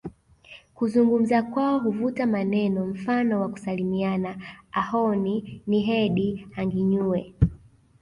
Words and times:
Kuzungumza 0.73 1.41
kwao 1.43 1.79
huvuta 1.79 2.25
maneno 2.25 2.85
mfano 2.85 3.41
wa 3.41 3.49
kusalimiana 3.49 4.35
Ahooni 4.71 5.61
niheedi 5.67 6.47
hanginyuwe 6.55 7.33